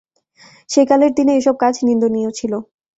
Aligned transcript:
সেকালের 0.69 1.11
দিনে 1.17 1.33
এসব 1.39 1.55
কাজ 1.63 1.75
নিন্দনীয় 1.87 2.29
ছিল। 2.31 2.53